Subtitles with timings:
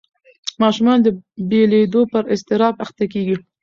[0.61, 1.07] ماشومان د
[1.49, 3.35] بېلېدو پر اضطراب اخته کېږي.